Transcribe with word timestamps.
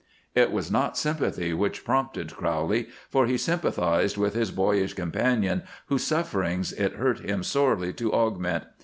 It 0.33 0.51
was 0.51 0.71
not 0.71 0.97
sympathy 0.97 1.53
which 1.53 1.85
prompted 1.85 2.35
Crowley, 2.35 2.87
for 3.11 3.27
he 3.27 3.37
sympathized 3.37 4.17
with 4.17 4.33
his 4.33 4.49
boyish 4.49 4.95
companion, 4.95 5.61
whose 5.89 6.03
sufferings 6.05 6.73
it 6.73 6.93
hurt 6.93 7.19
him 7.19 7.43
sorely 7.43 7.93
to 7.93 8.11
augment. 8.11 8.63